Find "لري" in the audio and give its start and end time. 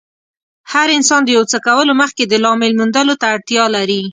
3.75-4.01